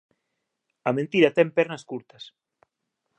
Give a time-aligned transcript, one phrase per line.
[0.89, 2.23] A mentira ten pernas curtas.